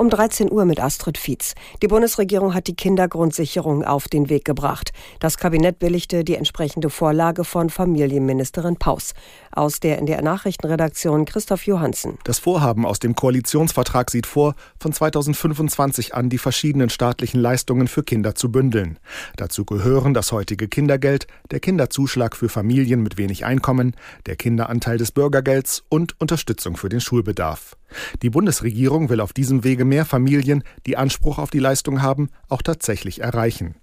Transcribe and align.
Um 0.00 0.08
13 0.08 0.50
Uhr 0.50 0.64
mit 0.64 0.80
Astrid 0.80 1.18
Fietz. 1.18 1.54
Die 1.82 1.86
Bundesregierung 1.86 2.54
hat 2.54 2.68
die 2.68 2.74
Kindergrundsicherung 2.74 3.84
auf 3.84 4.08
den 4.08 4.30
Weg 4.30 4.46
gebracht. 4.46 4.92
Das 5.18 5.36
Kabinett 5.36 5.78
billigte 5.78 6.24
die 6.24 6.36
entsprechende 6.36 6.88
Vorlage 6.88 7.44
von 7.44 7.68
Familienministerin 7.68 8.76
Paus. 8.76 9.12
Aus 9.52 9.78
der 9.78 9.98
in 9.98 10.06
der 10.06 10.22
Nachrichtenredaktion 10.22 11.26
Christoph 11.26 11.66
Johansen. 11.66 12.16
Das 12.24 12.38
Vorhaben 12.38 12.86
aus 12.86 12.98
dem 12.98 13.14
Koalitionsvertrag 13.14 14.10
sieht 14.10 14.26
vor, 14.26 14.54
von 14.78 14.94
2025 14.94 16.14
an 16.14 16.30
die 16.30 16.38
verschiedenen 16.38 16.88
staatlichen 16.88 17.38
Leistungen 17.38 17.86
für 17.86 18.02
Kinder 18.02 18.34
zu 18.34 18.50
bündeln. 18.50 18.98
Dazu 19.36 19.66
gehören 19.66 20.14
das 20.14 20.32
heutige 20.32 20.66
Kindergeld, 20.66 21.26
der 21.50 21.60
Kinderzuschlag 21.60 22.36
für 22.36 22.48
Familien 22.48 23.02
mit 23.02 23.18
wenig 23.18 23.44
Einkommen, 23.44 23.94
der 24.24 24.36
Kinderanteil 24.36 24.96
des 24.96 25.12
Bürgergelds 25.12 25.82
und 25.90 26.18
Unterstützung 26.18 26.78
für 26.78 26.88
den 26.88 27.02
Schulbedarf. 27.02 27.76
Die 28.22 28.30
Bundesregierung 28.30 29.08
will 29.08 29.20
auf 29.20 29.32
diesem 29.32 29.64
Wege 29.64 29.84
mehr 29.84 30.04
Familien, 30.04 30.64
die 30.86 30.96
Anspruch 30.96 31.38
auf 31.38 31.50
die 31.50 31.58
Leistung 31.58 32.02
haben, 32.02 32.30
auch 32.48 32.62
tatsächlich 32.62 33.20
erreichen. 33.20 33.74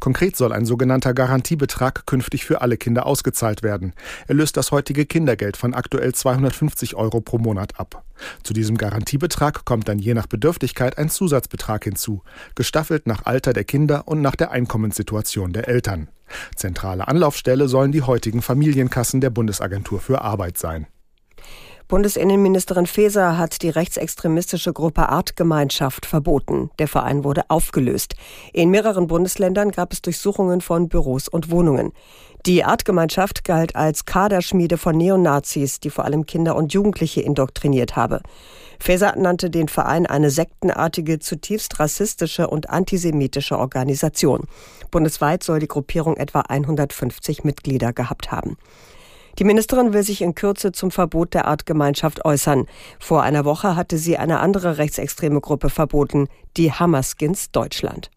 Konkret 0.00 0.36
soll 0.36 0.52
ein 0.52 0.64
sogenannter 0.64 1.14
Garantiebetrag 1.14 2.06
künftig 2.06 2.44
für 2.44 2.60
alle 2.60 2.76
Kinder 2.76 3.06
ausgezahlt 3.06 3.62
werden. 3.62 3.94
Er 4.26 4.34
löst 4.34 4.56
das 4.56 4.72
heutige 4.72 5.06
Kindergeld 5.06 5.56
von 5.56 5.74
aktuell 5.74 6.14
250 6.14 6.96
Euro 6.96 7.20
pro 7.20 7.38
Monat 7.38 7.78
ab. 7.78 8.04
Zu 8.42 8.52
diesem 8.52 8.76
Garantiebetrag 8.76 9.64
kommt 9.64 9.88
dann 9.88 9.98
je 9.98 10.14
nach 10.14 10.26
Bedürftigkeit 10.26 10.98
ein 10.98 11.08
Zusatzbetrag 11.08 11.84
hinzu, 11.84 12.22
gestaffelt 12.54 13.06
nach 13.06 13.24
Alter 13.26 13.52
der 13.52 13.64
Kinder 13.64 14.08
und 14.08 14.20
nach 14.20 14.36
der 14.36 14.50
Einkommenssituation 14.50 15.52
der 15.52 15.68
Eltern. 15.68 16.08
Zentrale 16.54 17.08
Anlaufstelle 17.08 17.68
sollen 17.68 17.92
die 17.92 18.02
heutigen 18.02 18.42
Familienkassen 18.42 19.20
der 19.20 19.30
Bundesagentur 19.30 20.00
für 20.00 20.20
Arbeit 20.20 20.58
sein. 20.58 20.86
Bundesinnenministerin 21.90 22.86
Faeser 22.86 23.36
hat 23.36 23.62
die 23.62 23.68
rechtsextremistische 23.68 24.72
Gruppe 24.72 25.08
Artgemeinschaft 25.08 26.06
verboten. 26.06 26.70
Der 26.78 26.86
Verein 26.86 27.24
wurde 27.24 27.42
aufgelöst. 27.48 28.14
In 28.52 28.70
mehreren 28.70 29.08
Bundesländern 29.08 29.72
gab 29.72 29.92
es 29.92 30.00
Durchsuchungen 30.00 30.60
von 30.60 30.88
Büros 30.88 31.26
und 31.26 31.50
Wohnungen. 31.50 31.90
Die 32.46 32.62
Artgemeinschaft 32.62 33.42
galt 33.42 33.74
als 33.74 34.04
Kaderschmiede 34.04 34.78
von 34.78 34.96
Neonazis, 34.96 35.80
die 35.80 35.90
vor 35.90 36.04
allem 36.04 36.26
Kinder 36.26 36.54
und 36.54 36.72
Jugendliche 36.72 37.22
indoktriniert 37.22 37.96
habe. 37.96 38.20
Faeser 38.78 39.16
nannte 39.16 39.50
den 39.50 39.66
Verein 39.66 40.06
eine 40.06 40.30
sektenartige, 40.30 41.18
zutiefst 41.18 41.80
rassistische 41.80 42.46
und 42.46 42.70
antisemitische 42.70 43.58
Organisation. 43.58 44.44
Bundesweit 44.92 45.42
soll 45.42 45.58
die 45.58 45.66
Gruppierung 45.66 46.16
etwa 46.18 46.42
150 46.42 47.42
Mitglieder 47.42 47.92
gehabt 47.92 48.30
haben. 48.30 48.56
Die 49.38 49.44
Ministerin 49.44 49.92
will 49.92 50.02
sich 50.02 50.22
in 50.22 50.34
Kürze 50.34 50.72
zum 50.72 50.90
Verbot 50.90 51.34
der 51.34 51.46
Artgemeinschaft 51.46 52.24
äußern. 52.24 52.66
Vor 52.98 53.22
einer 53.22 53.44
Woche 53.44 53.76
hatte 53.76 53.98
sie 53.98 54.16
eine 54.16 54.40
andere 54.40 54.78
rechtsextreme 54.78 55.40
Gruppe 55.40 55.70
verboten, 55.70 56.28
die 56.56 56.72
Hammerskins 56.72 57.50
Deutschland. 57.50 58.10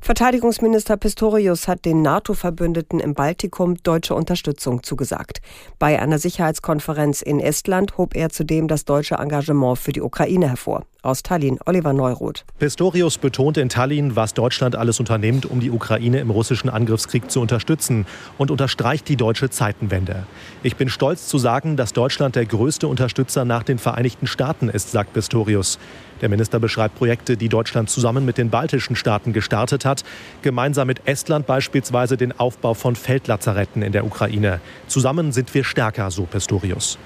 Verteidigungsminister 0.00 0.96
Pistorius 0.96 1.66
hat 1.66 1.84
den 1.84 2.00
NATO-Verbündeten 2.00 3.00
im 3.00 3.14
Baltikum 3.14 3.74
deutsche 3.82 4.14
Unterstützung 4.14 4.84
zugesagt. 4.84 5.40
Bei 5.80 6.00
einer 6.00 6.20
Sicherheitskonferenz 6.20 7.22
in 7.22 7.40
Estland 7.40 7.98
hob 7.98 8.14
er 8.14 8.30
zudem 8.30 8.68
das 8.68 8.84
deutsche 8.84 9.16
Engagement 9.16 9.78
für 9.78 9.92
die 9.92 10.02
Ukraine 10.02 10.48
hervor. 10.48 10.84
Aus 11.06 11.22
Tallinn, 11.22 11.60
Oliver 11.66 11.92
Neuroth. 11.92 12.44
Pistorius 12.58 13.16
betont 13.16 13.58
in 13.58 13.68
Tallinn, 13.68 14.16
was 14.16 14.34
Deutschland 14.34 14.74
alles 14.74 14.98
unternimmt, 14.98 15.46
um 15.46 15.60
die 15.60 15.70
Ukraine 15.70 16.18
im 16.18 16.30
russischen 16.30 16.68
Angriffskrieg 16.68 17.30
zu 17.30 17.40
unterstützen 17.40 18.06
und 18.38 18.50
unterstreicht 18.50 19.08
die 19.08 19.14
deutsche 19.14 19.48
Zeitenwende. 19.48 20.26
Ich 20.64 20.74
bin 20.74 20.88
stolz 20.88 21.28
zu 21.28 21.38
sagen, 21.38 21.76
dass 21.76 21.92
Deutschland 21.92 22.34
der 22.34 22.44
größte 22.44 22.88
Unterstützer 22.88 23.44
nach 23.44 23.62
den 23.62 23.78
Vereinigten 23.78 24.26
Staaten 24.26 24.68
ist, 24.68 24.90
sagt 24.90 25.12
Pistorius. 25.12 25.78
Der 26.22 26.28
Minister 26.28 26.58
beschreibt 26.58 26.96
Projekte, 26.96 27.36
die 27.36 27.48
Deutschland 27.48 27.88
zusammen 27.88 28.24
mit 28.24 28.36
den 28.36 28.50
baltischen 28.50 28.96
Staaten 28.96 29.32
gestartet 29.32 29.84
hat, 29.84 30.02
gemeinsam 30.42 30.88
mit 30.88 31.06
Estland 31.06 31.46
beispielsweise 31.46 32.16
den 32.16 32.36
Aufbau 32.36 32.74
von 32.74 32.96
Feldlazaretten 32.96 33.82
in 33.82 33.92
der 33.92 34.04
Ukraine. 34.04 34.60
Zusammen 34.88 35.30
sind 35.30 35.54
wir 35.54 35.62
stärker, 35.62 36.10
so 36.10 36.24
Pistorius. 36.24 36.98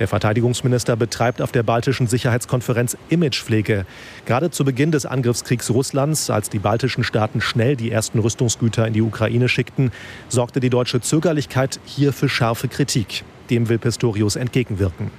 Der 0.00 0.08
Verteidigungsminister 0.08 0.96
betreibt 0.96 1.40
auf 1.40 1.52
der 1.52 1.62
baltischen 1.62 2.08
Sicherheitskonferenz 2.08 2.96
Imagepflege. 3.10 3.86
Gerade 4.26 4.50
zu 4.50 4.64
Beginn 4.64 4.90
des 4.90 5.06
Angriffskriegs 5.06 5.70
Russlands, 5.70 6.30
als 6.30 6.50
die 6.50 6.58
baltischen 6.58 7.04
Staaten 7.04 7.40
schnell 7.40 7.76
die 7.76 7.92
ersten 7.92 8.18
Rüstungsgüter 8.18 8.86
in 8.86 8.92
die 8.92 9.02
Ukraine 9.02 9.48
schickten, 9.48 9.92
sorgte 10.28 10.58
die 10.58 10.70
deutsche 10.70 11.00
Zögerlichkeit 11.00 11.78
hier 11.84 12.12
für 12.12 12.28
scharfe 12.28 12.66
Kritik. 12.66 13.22
Dem 13.50 13.68
will 13.68 13.78
Pistorius 13.78 14.34
entgegenwirken. 14.34 15.10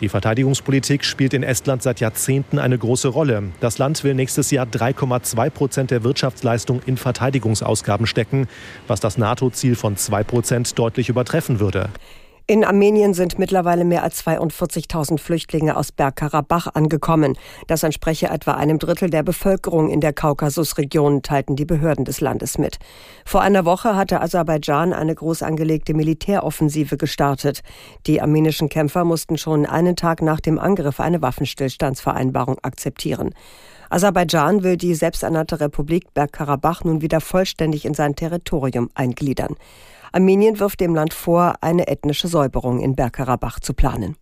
Die 0.00 0.08
Verteidigungspolitik 0.08 1.04
spielt 1.04 1.34
in 1.34 1.42
Estland 1.42 1.82
seit 1.82 1.98
Jahrzehnten 1.98 2.58
eine 2.60 2.78
große 2.78 3.08
Rolle. 3.08 3.44
Das 3.60 3.78
Land 3.78 4.04
will 4.04 4.14
nächstes 4.14 4.50
Jahr 4.52 4.66
3,2 4.66 5.50
Prozent 5.50 5.90
der 5.90 6.04
Wirtschaftsleistung 6.04 6.80
in 6.86 6.96
Verteidigungsausgaben 6.96 8.06
stecken, 8.06 8.46
was 8.86 9.00
das 9.00 9.18
NATO-Ziel 9.18 9.74
von 9.74 9.96
2 9.96 10.22
Prozent 10.22 10.78
deutlich 10.78 11.08
übertreffen 11.08 11.58
würde. 11.58 11.90
In 12.50 12.64
Armenien 12.64 13.12
sind 13.12 13.38
mittlerweile 13.38 13.84
mehr 13.84 14.02
als 14.02 14.24
42.000 14.26 15.18
Flüchtlinge 15.18 15.76
aus 15.76 15.92
Bergkarabach 15.92 16.68
angekommen. 16.72 17.36
Das 17.66 17.82
entspreche 17.82 18.28
etwa 18.28 18.52
einem 18.52 18.78
Drittel 18.78 19.10
der 19.10 19.22
Bevölkerung 19.22 19.90
in 19.90 20.00
der 20.00 20.14
Kaukasusregion, 20.14 21.20
teilten 21.20 21.56
die 21.56 21.66
Behörden 21.66 22.06
des 22.06 22.22
Landes 22.22 22.56
mit. 22.56 22.78
Vor 23.26 23.42
einer 23.42 23.66
Woche 23.66 23.96
hatte 23.96 24.22
Aserbaidschan 24.22 24.94
eine 24.94 25.14
groß 25.14 25.42
angelegte 25.42 25.92
Militäroffensive 25.92 26.96
gestartet. 26.96 27.60
Die 28.06 28.22
armenischen 28.22 28.70
Kämpfer 28.70 29.04
mussten 29.04 29.36
schon 29.36 29.66
einen 29.66 29.94
Tag 29.94 30.22
nach 30.22 30.40
dem 30.40 30.58
Angriff 30.58 31.00
eine 31.00 31.20
Waffenstillstandsvereinbarung 31.20 32.56
akzeptieren. 32.62 33.34
Aserbaidschan 33.90 34.62
will 34.62 34.78
die 34.78 34.94
selbsternannte 34.94 35.60
Republik 35.60 36.14
Bergkarabach 36.14 36.82
nun 36.82 37.02
wieder 37.02 37.20
vollständig 37.20 37.84
in 37.84 37.92
sein 37.92 38.16
Territorium 38.16 38.88
eingliedern. 38.94 39.54
Armenien 40.12 40.60
wirft 40.60 40.80
dem 40.80 40.94
Land 40.94 41.14
vor, 41.14 41.54
eine 41.60 41.88
ethnische 41.88 42.28
Säuberung 42.28 42.80
in 42.80 42.96
Bergkarabach 42.96 43.60
zu 43.60 43.74
planen. 43.74 44.16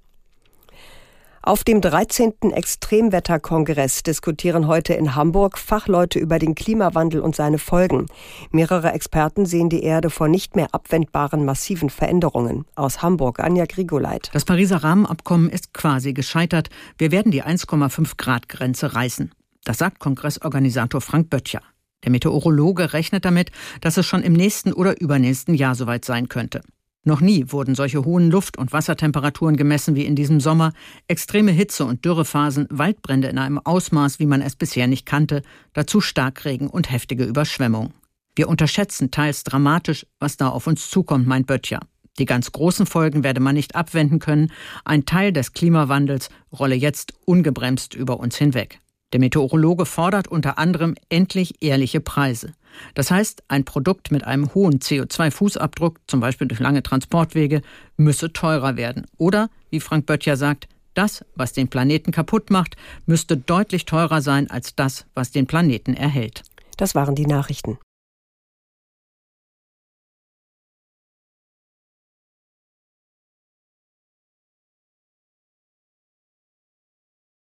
Auf 1.46 1.62
dem 1.62 1.80
13. 1.80 2.32
Extremwetterkongress 2.50 4.02
diskutieren 4.02 4.66
heute 4.66 4.94
in 4.94 5.14
Hamburg 5.14 5.58
Fachleute 5.58 6.18
über 6.18 6.40
den 6.40 6.56
Klimawandel 6.56 7.20
und 7.20 7.36
seine 7.36 7.58
Folgen. 7.58 8.06
Mehrere 8.50 8.90
Experten 8.90 9.46
sehen 9.46 9.68
die 9.68 9.84
Erde 9.84 10.10
vor 10.10 10.26
nicht 10.26 10.56
mehr 10.56 10.66
abwendbaren 10.72 11.44
massiven 11.44 11.88
Veränderungen. 11.88 12.64
Aus 12.74 13.00
Hamburg, 13.00 13.38
Anja 13.38 13.66
Grigoleit. 13.66 14.28
Das 14.32 14.44
Pariser 14.44 14.82
Rahmenabkommen 14.82 15.48
ist 15.48 15.72
quasi 15.72 16.14
gescheitert. 16.14 16.68
Wir 16.98 17.12
werden 17.12 17.30
die 17.30 17.44
1,5 17.44 18.16
Grad 18.16 18.48
Grenze 18.48 18.96
reißen. 18.96 19.32
Das 19.62 19.78
sagt 19.78 20.00
Kongressorganisator 20.00 21.00
Frank 21.00 21.30
Böttcher. 21.30 21.60
Der 22.04 22.10
Meteorologe 22.10 22.92
rechnet 22.92 23.24
damit, 23.24 23.50
dass 23.80 23.96
es 23.96 24.06
schon 24.06 24.22
im 24.22 24.32
nächsten 24.32 24.72
oder 24.72 25.00
übernächsten 25.00 25.54
Jahr 25.54 25.74
soweit 25.74 26.04
sein 26.04 26.28
könnte. 26.28 26.62
Noch 27.06 27.20
nie 27.20 27.44
wurden 27.48 27.76
solche 27.76 28.04
hohen 28.04 28.32
Luft- 28.32 28.58
und 28.58 28.72
Wassertemperaturen 28.72 29.56
gemessen 29.56 29.94
wie 29.94 30.04
in 30.04 30.16
diesem 30.16 30.40
Sommer, 30.40 30.72
extreme 31.06 31.52
Hitze 31.52 31.84
und 31.84 32.04
Dürrephasen, 32.04 32.66
Waldbrände 32.68 33.28
in 33.28 33.38
einem 33.38 33.58
Ausmaß, 33.58 34.18
wie 34.18 34.26
man 34.26 34.42
es 34.42 34.56
bisher 34.56 34.88
nicht 34.88 35.06
kannte, 35.06 35.42
dazu 35.72 36.00
Starkregen 36.00 36.68
und 36.68 36.90
heftige 36.90 37.22
Überschwemmung. 37.22 37.94
Wir 38.34 38.48
unterschätzen 38.48 39.12
teils 39.12 39.44
dramatisch, 39.44 40.04
was 40.18 40.36
da 40.36 40.48
auf 40.48 40.66
uns 40.66 40.90
zukommt, 40.90 41.28
meint 41.28 41.46
Böttcher. 41.46 41.78
Die 42.18 42.24
ganz 42.24 42.50
großen 42.50 42.86
Folgen 42.86 43.22
werde 43.22 43.40
man 43.40 43.54
nicht 43.54 43.76
abwenden 43.76 44.18
können. 44.18 44.50
Ein 44.84 45.06
Teil 45.06 45.32
des 45.32 45.52
Klimawandels 45.52 46.28
rolle 46.52 46.74
jetzt 46.74 47.12
ungebremst 47.24 47.94
über 47.94 48.18
uns 48.18 48.36
hinweg. 48.36 48.80
Der 49.16 49.20
Meteorologe 49.20 49.86
fordert 49.86 50.28
unter 50.28 50.58
anderem 50.58 50.94
endlich 51.08 51.62
ehrliche 51.62 52.02
Preise. 52.02 52.52
Das 52.92 53.10
heißt, 53.10 53.44
ein 53.48 53.64
Produkt 53.64 54.10
mit 54.10 54.24
einem 54.24 54.52
hohen 54.52 54.78
CO2-Fußabdruck, 54.78 56.00
zum 56.06 56.20
Beispiel 56.20 56.46
durch 56.46 56.60
lange 56.60 56.82
Transportwege, 56.82 57.62
müsse 57.96 58.34
teurer 58.34 58.76
werden. 58.76 59.06
Oder, 59.16 59.48
wie 59.70 59.80
Frank 59.80 60.04
Böttcher 60.04 60.36
sagt, 60.36 60.68
das, 60.92 61.24
was 61.34 61.54
den 61.54 61.68
Planeten 61.68 62.12
kaputt 62.12 62.50
macht, 62.50 62.76
müsste 63.06 63.38
deutlich 63.38 63.86
teurer 63.86 64.20
sein 64.20 64.50
als 64.50 64.74
das, 64.74 65.06
was 65.14 65.30
den 65.30 65.46
Planeten 65.46 65.94
erhält. 65.94 66.42
Das 66.76 66.94
waren 66.94 67.14
die 67.14 67.24
Nachrichten. 67.24 67.78